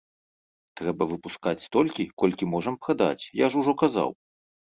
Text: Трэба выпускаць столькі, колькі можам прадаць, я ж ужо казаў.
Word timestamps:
Трэба 0.79 1.03
выпускаць 1.11 1.65
столькі, 1.65 2.05
колькі 2.23 2.49
можам 2.53 2.79
прадаць, 2.85 3.23
я 3.43 3.51
ж 3.51 3.63
ужо 3.65 3.71
казаў. 3.83 4.09